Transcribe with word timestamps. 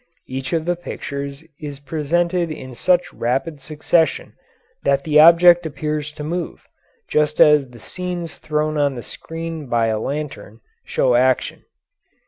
Each 0.25 0.51
of 0.51 0.65
the 0.65 0.75
pictures 0.75 1.43
is 1.59 1.79
presented 1.79 2.49
in 2.49 2.73
such 2.73 3.13
rapid 3.13 3.61
succession 3.61 4.33
that 4.83 5.03
the 5.03 5.19
object 5.19 5.63
appears 5.67 6.11
to 6.13 6.23
move, 6.23 6.67
just 7.07 7.39
as 7.39 7.69
the 7.69 7.79
scenes 7.79 8.39
thrown 8.39 8.79
on 8.79 8.95
the 8.95 9.03
screen 9.03 9.67
by 9.67 9.89
a 9.89 9.99
lantern 9.99 10.61
show 10.85 11.13
action. 11.13 11.65